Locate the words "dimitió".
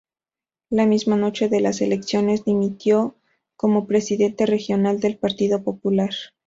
2.43-3.17